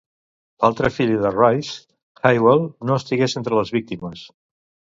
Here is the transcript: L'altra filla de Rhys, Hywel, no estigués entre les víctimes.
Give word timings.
L'altra 0.63 0.89
filla 0.95 1.19
de 1.25 1.31
Rhys, 1.35 1.69
Hywel, 2.31 2.65
no 2.91 2.99
estigués 3.03 3.39
entre 3.43 3.61
les 3.61 3.77
víctimes. 3.79 4.29